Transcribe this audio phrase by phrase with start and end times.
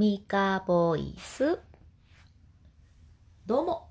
[0.00, 1.58] ミカボイス。
[3.44, 3.90] どうも。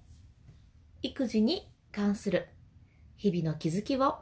[1.03, 2.47] 育児に関する
[3.15, 4.15] 日々の気づきを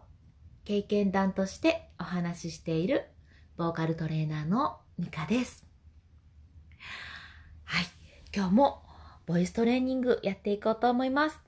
[0.65, 3.05] 経験談としてお話ししている
[3.55, 5.65] ボーカルトレーナーのミカです。
[7.64, 7.86] はい。
[8.36, 8.84] 今日も
[9.26, 11.40] ボイストレーニングやっていこうと思います。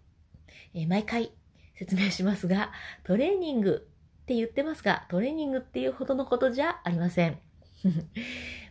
[0.73, 1.33] えー、毎回
[1.75, 2.71] 説明しますが、
[3.03, 3.89] トレーニング
[4.21, 7.37] って言ってますが、トレーニングっていうほどのことじゃありません。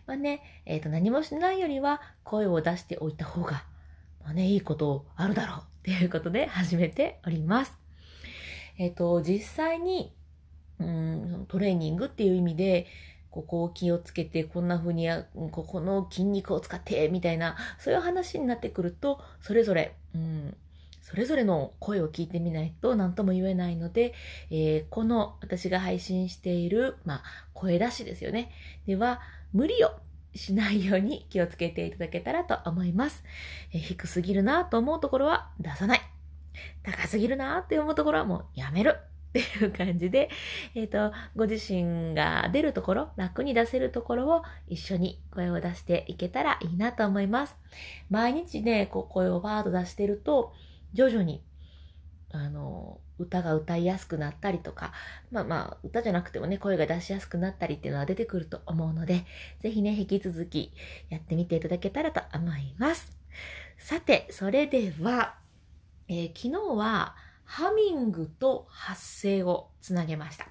[0.08, 3.62] まあね、えっ、ー、と、何もしないよりは声を出しておいた方が、
[4.24, 7.76] まあね、いいことあるだろうっていうことで始めております。
[8.78, 10.14] えっ、ー、と、実際に、
[10.78, 12.86] うん、トレーニングっていう意味で、
[13.28, 20.56] ここを気をつけて、こんな風にや、ここの筋肉を使って、みたいな、そういう話になってくると、それぞれ、うん、
[21.08, 24.12] それぞれの声を聞いてみないと何とも言えないので、
[24.50, 27.22] えー、この私が配信している、まあ、
[27.54, 28.52] 声出しですよね。
[28.86, 29.22] では、
[29.54, 29.92] 無理を
[30.34, 33.24] しないように気をつけていただけたらと思います。
[33.72, 36.02] えー、低すぎるなと思うところは出さない。
[36.82, 38.98] 高すぎるなって思うところはもうやめる。
[39.28, 40.30] っていう感じで、
[40.74, 47.56] えっ、ー、と、ご自身が出るところ、楽に出せるところを一緒に声を出していけたらいいなと思います。
[48.10, 50.54] 毎日ね、こう声をバーッと出してると、
[50.92, 51.42] 徐々に、
[52.30, 54.92] あの、歌が歌いやすくなったりとか、
[55.30, 59.24] まあまあ、歌じゃなくてもね、声が出しやすくなったりっていうのは出てくると思うので、
[59.60, 60.72] ぜひね、引き続き
[61.08, 63.16] やってみていただけたらと思います。
[63.78, 65.36] さて、それでは、
[66.08, 70.48] えー、昨日は、ハミングと発声をつなげました。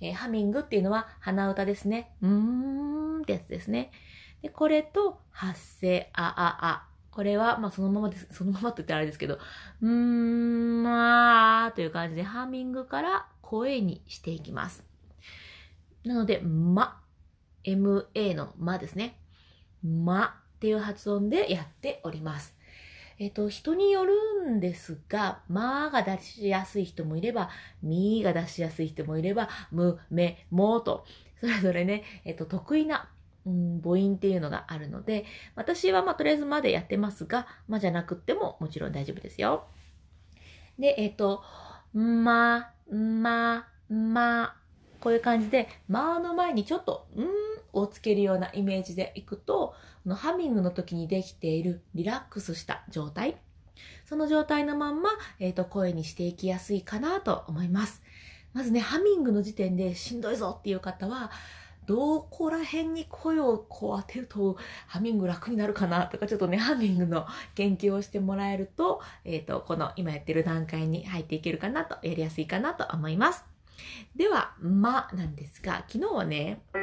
[0.00, 2.16] えー、ハミングっていうのは鼻歌ですね。
[2.22, 3.92] うーんってやつですね。
[4.40, 9.38] で、これと発声、あ、あ、あこれは、まあそのままです、 そのままって言ったらあれですけど、
[9.82, 14.82] うーん、まあという感じでハーミングから声にしていきます。
[16.04, 17.00] なので、ま、
[17.64, 19.20] ma のまですね。
[19.84, 22.56] まっていう発音でやっております。
[23.18, 24.14] えっ、と、人による
[24.50, 27.50] んですが、まが出しやすい人もいれば、
[27.82, 31.04] みが出しやすい人もいれば、む、め、もと、
[31.40, 33.10] それぞれね、えっ、と、得意な
[33.46, 39.66] うん、母音っていうのがあるので、私はまあとりあえずまでやってますが、まじゃなくってももちろん大丈夫ですよ。
[40.78, 41.42] で、えっ、ー、と、
[41.92, 44.56] ま、ま、ま、
[45.00, 47.26] こういう感じで、まの前にちょっと、ん
[47.72, 49.74] をつけるようなイメージでいくと、
[50.06, 53.36] のハミングの時にできているリラックスした状態。
[54.04, 58.02] その状態のまんま、えっ、ー、と、声にしていきやすいかなと思います。
[58.52, 61.30] まずね、ハミングの時点でしんどいぞっていう方は、
[61.86, 64.56] どこら辺に声をこう当てると
[64.86, 73.44] ハミング楽になるかなとかちょっとねハミングの研究をしてもらえると,、えーと、この今やってる段階に入っていけるかなとやりやすいかなと思います。
[74.14, 76.78] では、まなんですが、昨日はね、と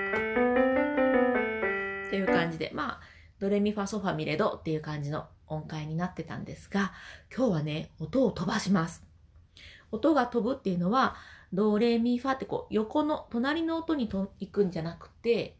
[2.16, 3.00] いう感じで、まあ、
[3.40, 6.92] ドレミファソファミレドっていう感じの音階になってたんですが、
[7.36, 9.04] 今日はね、音を飛ばします。
[9.92, 11.16] 音が飛ぶっていうのは、
[11.52, 15.58] ドレミファってこう横の隣の音にと行くんじゃなくて、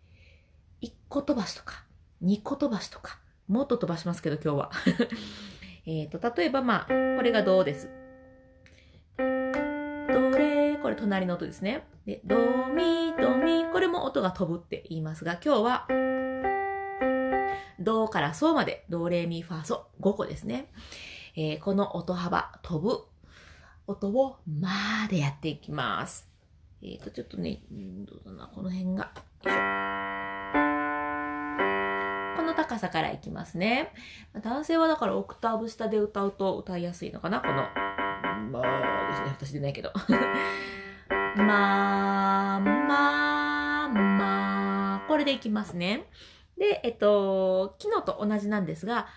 [0.82, 1.84] 1個飛ばしとか、
[2.24, 4.72] 2個飛ばしとか、もっと飛ばしますけど今日は。
[5.86, 7.90] えっと、例えばまあ、これがドです。
[9.18, 9.24] ド
[10.38, 11.88] レ、これ隣の音ですね。
[12.06, 12.36] で、ド
[12.68, 15.88] ミ、ドミ、これも音が飛ぶって言いますが、今日は、
[17.80, 20.72] ドからソまで、ドレミファソ、5個ですね。
[21.36, 23.06] えー、この音幅、飛ぶ
[23.90, 26.30] 音をまーでやっていきます。
[26.84, 29.12] えっ、ー、と、ちょっとね、どうだな、この辺が。
[32.38, 33.92] この高さからいきますね。
[34.44, 37.54] 男性はだからオクターブ下で歌うと歌いやすいのかなこの、
[38.52, 39.92] まあですね、私でないけど。
[41.36, 46.06] まあ、まあ、まあ、これでいきますね。
[46.60, 49.08] で、えっと、昨日と同じなんですが、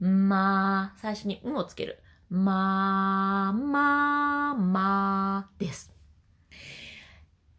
[0.00, 2.02] まあ、最初にんをつける。
[2.30, 5.90] まあ、まあ、まあです。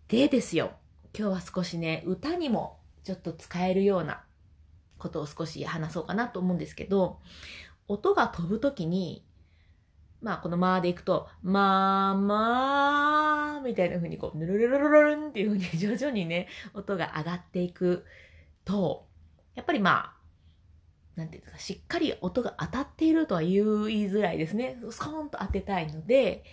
[0.07, 0.73] でですよ。
[1.17, 4.23] 今日は少しね、歌にもちょっと使えるような
[4.99, 7.19] ことを少し話そうかなと思うんですけど、
[7.87, 9.25] 音が飛ぶときに、
[10.21, 18.05] まあこのまーでいくと、まあまあみたいな風にこう、ぬるるるるるんっていう風に徐々にね、音が上がっていく
[18.65, 19.07] と、
[19.55, 20.18] やっぱりまあ、
[21.15, 23.55] なんていうんですか、しっかり音が当たっているとは言い
[24.09, 24.79] づらいですね。
[24.89, 26.43] スコーンと当てたいので、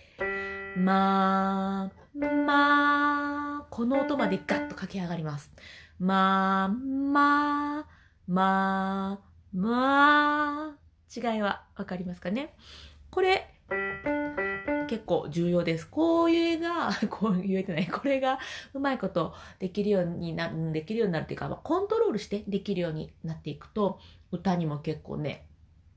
[0.77, 5.53] まあ、まあ、この音までガッと駆け上がります。
[5.99, 7.87] まあ、まあ、
[8.27, 10.77] まあ、まあ、
[11.15, 12.55] 違いはわかりますかね？
[13.11, 13.49] これ、
[14.87, 15.89] 結構重要です。
[15.89, 17.87] こういう絵が、 こう言えてない。
[17.87, 18.39] これが
[18.75, 23.99] うまいことできるようになる、できるようになるっていうか、コントロールしてできるようになっていくと、
[24.31, 25.47] 歌にも結構ね、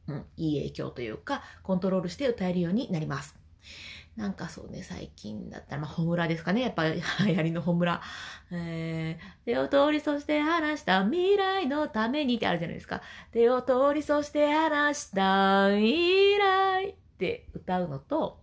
[0.07, 3.39] うん、いい影響というか、コントロールして歌えるようになります。
[4.19, 6.61] なんかそうね、最近だったら、まあ、ホムラですかね。
[6.61, 6.95] やっぱり
[7.25, 8.01] 流行りのホムラ。
[8.51, 13.01] えー、手を通りそして話した未来のためにってあるじゃないですか。
[13.31, 18.41] 手を通りそして話した未来って歌うのと、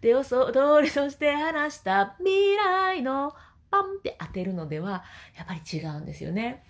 [0.00, 0.34] 手を通
[0.82, 3.34] りそして話した未来の
[3.70, 5.04] パンって当てるのでは、
[5.36, 6.64] やっぱり違うんですよね。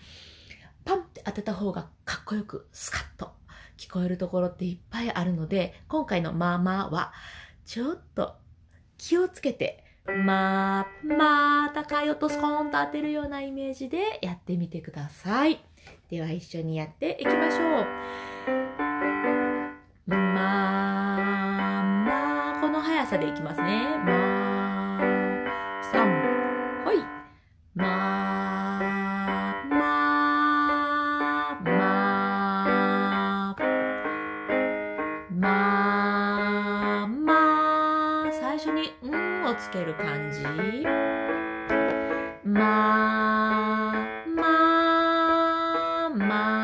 [0.84, 3.32] パンって当てた方がかっこよくスカッと
[3.76, 7.12] 聞こえるところっていっぱいあるので、今回のまあまあは、
[7.64, 8.36] ちょっと
[8.98, 15.60] 気をつけて、まあ、またかよとスコーンと当てるようなイメージでやってみてください。
[16.10, 17.86] では一緒にやっていきましょう。
[20.14, 20.61] まあ、
[23.12, 23.98] さでいきますね。
[24.06, 26.08] まあ、三、
[26.82, 27.04] ほい。
[27.74, 28.80] ま、
[29.68, 30.08] ま、
[31.62, 31.84] ま、
[35.30, 40.40] ま、ま、最初に、んをつける感じ。
[42.44, 43.92] ま、
[44.34, 46.61] ま、ま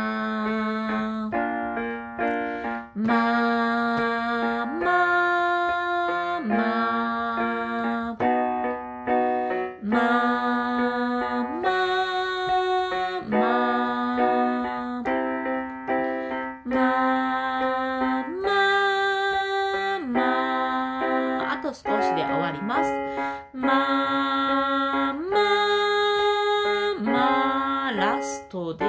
[27.98, 28.84] ラストで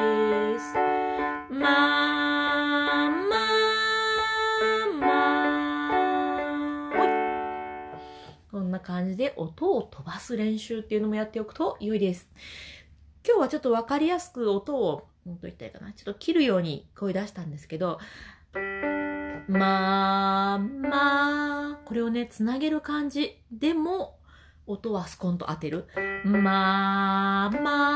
[0.59, 0.75] す。
[0.75, 3.09] まあ、まあ、
[5.01, 5.07] ま
[6.91, 6.99] あ、
[8.51, 12.29] こんな感じで音を飛ばす練習っていうのもやっておくと良いです。
[13.25, 15.91] 今日はちょっとわかりやすく音を、うんと言ったらいいかな。
[15.93, 17.97] ちょっと切るように声出したんですけど、
[19.47, 24.19] まあ、まあ、これをね、つなげる感じでも、
[24.67, 25.87] 音はスコンと当てる。
[26.23, 27.88] まあ、まあ、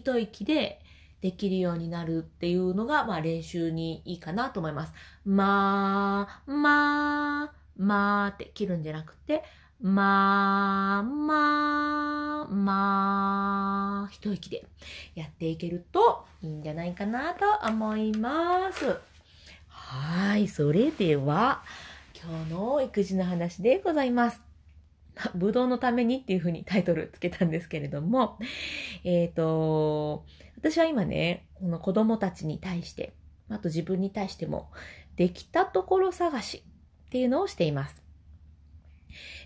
[0.00, 0.80] 一息で
[1.20, 4.92] できるようになるっていうのが、まあ練習にいいかなと思います。
[5.26, 9.44] まあ、まあ、まあって切るんじゃなくて、
[9.82, 14.64] まあ、まあ、まあ、一息で
[15.14, 18.96] やっていけるといいんじゃないかなと思います。
[19.68, 21.62] はい、それでは、
[22.14, 24.49] 今日の育児の話でございます。
[25.34, 28.38] ぶどうのためにっていうふうにタイトルつけたんですけれども、
[29.04, 30.24] えっ、と、
[30.56, 33.12] 私は今ね、この子供たちに対して、
[33.48, 34.70] あと自分に対しても、
[35.16, 36.64] できたところ探し
[37.08, 38.02] っていうのをしています。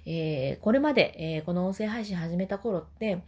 [0.07, 3.23] えーこれまで、えーこの音声配信始めた頃って、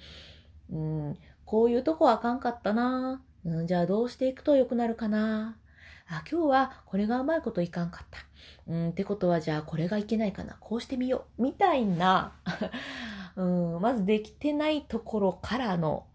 [0.70, 5.56] うん、こういうとこあかんかったな、うん、じゃあどうしていくと良くなるかな、
[6.08, 8.20] あ、今日はこれがうまいこといかんかった。
[8.68, 12.32] うん、ってことはじゃあこれがいけないかな、こうしてみよう、みたいな、
[13.36, 13.44] う
[13.78, 16.06] ん、まずできてないところからの、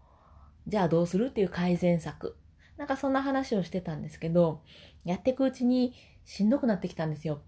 [0.66, 2.36] じゃあどうするっていう改善策。
[2.76, 4.62] なんかそんな話をしてたんですけど、
[5.04, 7.42] やっていくうちにしんどくなってきたんですよ。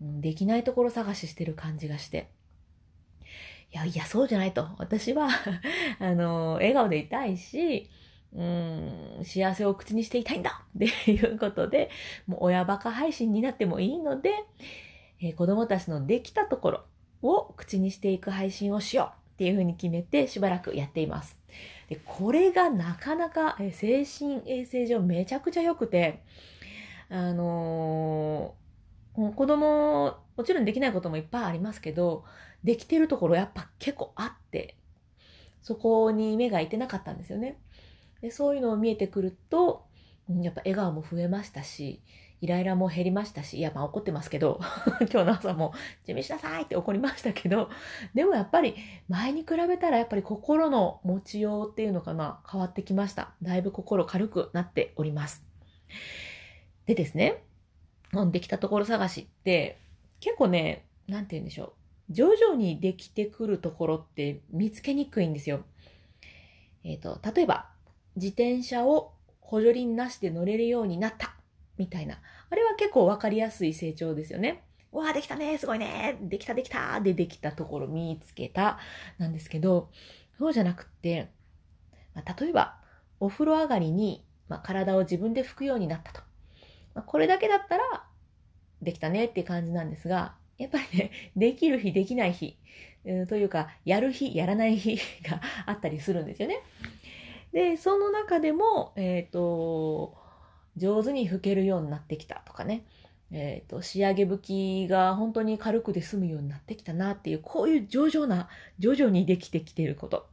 [0.00, 2.30] うんできないところ探ししてる感じがして。
[3.72, 4.68] いや、いや、そうじゃないと。
[4.78, 5.28] 私は、
[5.98, 7.90] あの、笑顔でいたいし、
[8.34, 11.90] うん、幸せを口にしていたいんだ っていうことで、
[12.26, 14.30] もう親バカ配信になってもいいので、
[15.20, 16.84] えー子供たちのできたところ
[17.22, 21.38] を口にしていく配信をしようっていうふうに決めてしばらくやっています。
[21.88, 26.22] で、これがなかなかえ精神衛生上めちゃくちゃ良くて、
[27.08, 28.64] あのー
[29.14, 32.24] 子供、もちろんできないこともいっぱいありますけど、
[32.64, 34.76] できてるところやっぱ結構あって、
[35.62, 37.58] そこに目がいてなかったんですよね。
[38.24, 39.84] でそういうのを見えてくると、
[40.40, 42.00] やっぱ笑顔も増えましたし、
[42.40, 44.60] イライラも減りましたし、いや、まあ怒ってますけど、
[45.12, 45.74] 今日の朝も、
[46.06, 47.68] 準備しなさいって怒りましたけど、
[48.14, 48.76] でもやっぱり
[49.10, 53.34] 前に比べたらやっぱり心の持ちようっていうのかな、変わってきました。
[53.42, 55.44] だいぶ心軽くなっております。
[56.86, 57.42] でですね、
[58.14, 59.76] うんできたところ探しって、
[60.20, 61.74] 結構ね、なんて言うんでしょ
[62.08, 62.12] う。
[62.14, 65.62] 徐々にできてくるところって見つけにくいんですよ。
[66.84, 67.73] えっ、と、例えば、
[68.16, 71.34] 自転車を補助輪なしで乗れるようになった
[71.76, 72.18] みたいな。
[72.50, 74.64] あれは結構わかりやすい成長ですよね。
[74.92, 78.78] わあ、できたね、すごいね、できたできたでできたところ見つけた
[79.18, 79.90] なんですけど、
[80.38, 81.30] そうじゃなくって、
[82.14, 82.78] まあ、例えば、
[83.18, 86.20] お風呂上がりに、まあ、体を自分で拭くようになったと。
[86.94, 88.04] まあ、これだけだったら、
[88.82, 92.56] できたねって感じなんですが、やっぱりね、 できる日、できない日、
[93.28, 94.96] というか、やる日、やらない日
[95.28, 96.60] があったりするんですよね。
[97.54, 100.18] で、その中でも、えっ、ー、と、
[100.76, 102.84] 上手に吹けるようになってきたとかね、
[103.30, 108.48] えっ、ー、と、仕上げ吹きが本当に軽くで済むようになってきたなっていう、こういう上々な、
[108.80, 110.26] 徐々にできてきていること。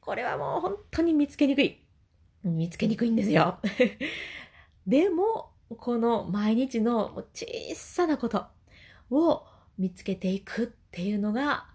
[0.00, 1.78] これはもう本当に見つけにくい。
[2.42, 3.58] 見つけにくいんですよ。
[4.86, 8.46] でも、この毎日の小さなこと
[9.10, 9.44] を
[9.76, 11.66] 見つけていくっていうのが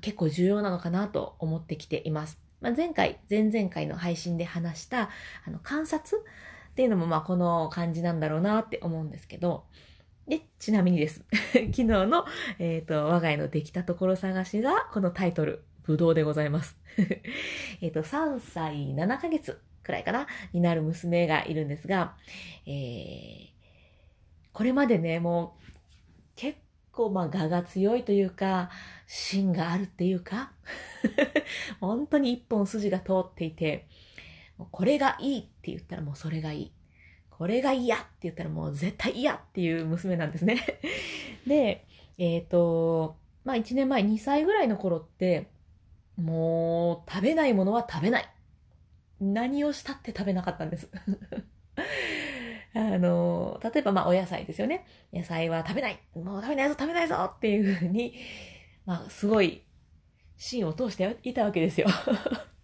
[0.00, 2.42] 結構重要なのかなと思ってきています。
[2.62, 5.10] まあ、前回、前々回の配信で話した
[5.46, 9.64] あの観察っていうのもまあこの感じなんだろうなって思うんですけど、
[10.28, 11.24] で、ちなみにです。
[11.52, 12.24] 昨日の、
[12.60, 16.78] えっ、ー、と、我が家のできたところ探しがこのタイトル、ぶどうでございます。
[17.82, 22.16] えっと、3歳7ヶ月くらいかなになる娘がいるんですが、
[22.66, 23.48] えー、
[24.52, 25.72] これまでね、もう
[26.36, 26.56] 結
[26.92, 28.70] 構まあ我が強いというか、
[29.06, 30.52] 芯があるっていうか、
[31.80, 33.88] 本当に一本筋が通っていて、
[34.70, 36.72] これがいいって言ったらもうそれがいい。
[37.30, 40.60] これが嫌って言ったらもう絶対嫌っていう娘なんですね。
[41.46, 41.86] で、
[42.18, 45.48] えっ、ー、と、まあ1年前2歳ぐらいの頃って、
[46.16, 48.28] もう食べないものは食べない。
[49.20, 50.88] 何をしたって食べなかったんです。
[52.74, 54.86] あの、例えばまあお野菜ですよね。
[55.12, 58.14] 野菜は食べないもう食べないぞ食べないぞっていうふうに、
[58.86, 59.62] まあすごい
[60.36, 61.86] 芯を通していたわけですよ。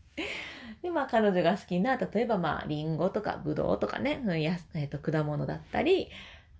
[0.82, 6.08] で、まあ彼女が好きな、例えばまあリンゴとかブドウとかね、やえっ、ー、と果物だったり、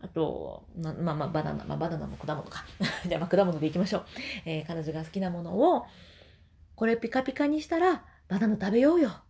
[0.01, 2.65] あと、まあまあバナナ、まあバナナも果物か。
[3.07, 4.07] じゃあまあ果物でいきましょう。
[4.45, 5.87] えー、彼女が好きなものを、
[6.75, 9.23] これピカピカにしたらバナナ食べようよ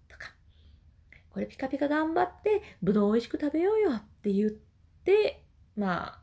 [1.39, 5.45] これピカピカ頑張って、ぶどう美味しく食べようよって言って、
[5.77, 6.19] ま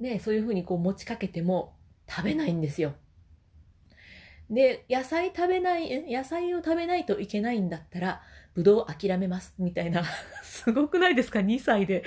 [0.00, 1.76] あ、ね、そういうふうにこう持ちかけても
[2.10, 2.94] 食べないんですよ。
[4.50, 8.22] で、野菜食べない、野菜を食べないといけないんだったら、
[8.56, 9.54] ぶどう諦めます。
[9.58, 10.02] みたいな。
[10.42, 12.02] すごくないですか ?2 歳で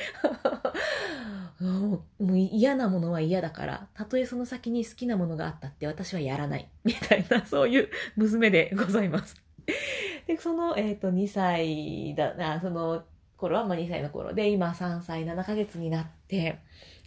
[1.62, 6.70] もう嫌なものは嫌だから、たとえその先に好きなものがあったって私はやらない。
[6.84, 9.47] みたいな、そういう娘でございます。
[10.28, 13.04] で、その、え、ー、と、2歳だ、あその
[13.38, 16.60] 頃は、まあ2歳の頃で、今3歳7ヶ月になって、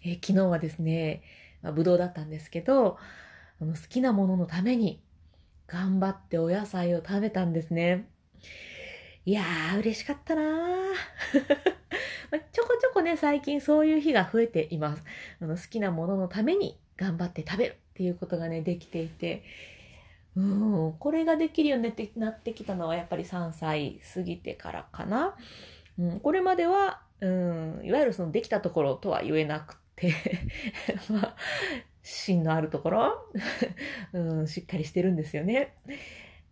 [0.04, 1.22] えー、昨日はですね、
[1.62, 2.98] まあ、ぶどうだったんですけど、
[3.60, 5.02] あの好きなもののために
[5.66, 8.08] 頑張ってお野菜を食べたんですね。
[9.26, 10.46] いやー、嬉しかったなー
[12.52, 15.04] ちょこちょこね、最近そういう日が増えています。
[15.40, 19.42] あの好きなもののために頑張って食べるっていうことがね、できていて、
[20.40, 25.36] うん、これができるようになってきたのはやっぱり3歳過ぎてからかな。
[25.98, 30.14] うん、これまでは、うん、いわゆるそのできたところとは言えなくて
[31.10, 31.36] まあ、
[32.02, 33.32] 芯のあるところ、
[34.14, 35.74] うん、しっかりしてるんですよね。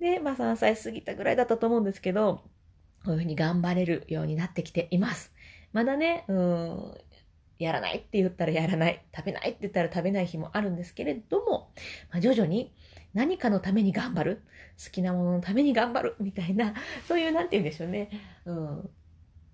[0.01, 2.43] で、まあ3歳過ぎたぐらいだったと思うんですけど、
[3.05, 5.33] こういうふうに頑張れるようになってきています。
[5.73, 6.95] まだね、うん、
[7.59, 11.73] やらないって言ったらやらない、食べないって言ったら食べない日もあるんですけれども、
[12.11, 12.75] まあ、徐々に
[13.15, 14.43] 何かのために頑張る？
[14.83, 16.17] 好きなもののために頑張る？
[16.21, 16.75] みたいな、
[17.07, 18.11] そういう、なんて言うんでしょうね。
[18.45, 18.91] うん。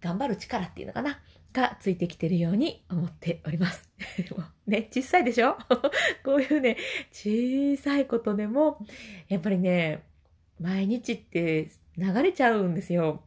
[0.01, 1.19] 頑張る力っていうのかな？
[1.53, 3.89] がついてきてるように思っております。
[4.67, 5.57] ね、小さいでしょ？
[6.25, 6.77] こういうね、
[7.13, 8.85] 小さいことでも、
[9.29, 10.03] やっぱりね、
[10.61, 13.23] 毎日って流れちゃうんですよ。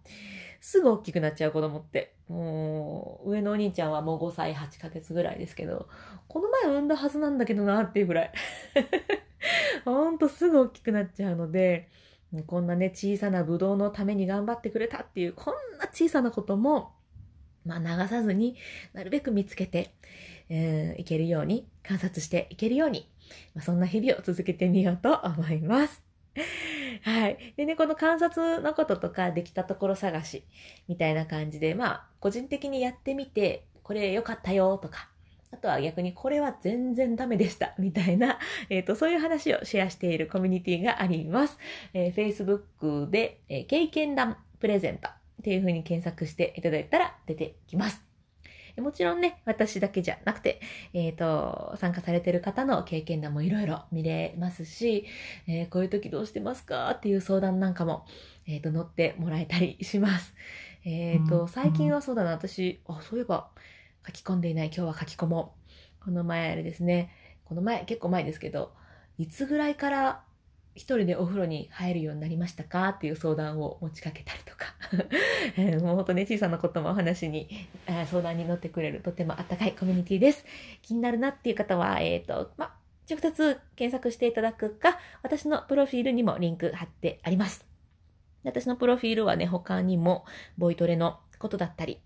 [0.60, 2.16] すぐ大きくなっちゃう子供って。
[2.28, 5.88] もう、上のお兄ちゃんはもう5歳8ヶ月ぐらいですけど、
[6.28, 8.32] この前産んだはずなんだけどなっていうぐらい。
[9.86, 11.90] ほんとすぐ大きくなっちゃうので、
[12.46, 16.94] こんなね、小さなブドウのために頑張ってくれたっていう、こんな小さなことも、
[17.66, 18.58] まあ、流さずに
[18.94, 19.92] なるべく見つけて、
[20.50, 23.10] えー、いけるように、観察していけるように、
[23.54, 26.04] まあ、そんな日々を続けてみようと思います。
[27.04, 27.54] はい。
[27.56, 30.44] でね、この観察のこととか、できたところ探し、
[30.88, 35.10] みたいな感じで、まあ、個人的にやってみて、これ良かったよとか、
[35.52, 38.40] あとは逆にこれは全然ダメでした、みたいな、
[38.70, 41.58] えっ、ー、と、そういう話をシェアしているコミュニティがあります。
[41.94, 45.12] えー、Facebook で、えー、経験談プレゼントっ
[45.44, 48.08] ていう風に検索していただいたら出てきます。
[48.82, 50.62] もちろんね、私だけじゃなくて、
[50.94, 55.06] えっ、ー、と、参加されてる方の経験談もいろいろ見れますし、
[55.48, 58.06] えー、こういう時どうしてますかっていう相談なんかも、
[58.46, 60.36] えっ、ー、と、乗ってもらえたりします。
[60.86, 63.50] えっ、と、最近はそうだな、私、あ、そういえば、
[64.08, 65.56] 書き込んでいない今日は書き込も
[66.02, 66.06] う。
[66.06, 67.12] この前あれですね、
[67.44, 68.72] この前、結構前ですけど、
[69.18, 70.24] いつぐらいから
[70.74, 72.90] 一人でお風呂に入るようになりましたか？
[72.90, 74.76] っていう相談を持ちかけたりとか
[75.84, 77.50] もうほんとね、小さなこともお話に、
[78.06, 80.46] 相談に乗ってくれるとてもあったかいコミュニティです。
[80.82, 82.76] 気になるなっていう方は、えっ、ー、と、ま、
[83.10, 87.66] 直接検索していただくか、私のプロフィールにもリンク貼ってあります。
[88.44, 90.26] 私のプロフィールはね、他にも、
[90.58, 92.00] ボイトレのことだったり、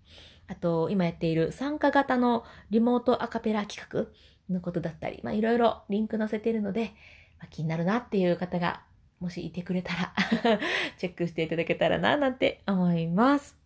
[0.52, 4.12] あと、今やっている参加型のリモートアカペラ企画
[4.52, 6.92] のことだったり、まあ、いろいろリンク載せてるので、
[7.38, 8.82] まあ、気になるなっていう方が、
[9.18, 10.12] もしいてくれたら
[10.98, 13.56] チェックしていただけたらな、なんて思います。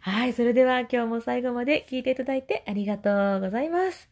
[0.00, 4.10] はい、それでは今日も最後まで聞いていただいてありがとうございます。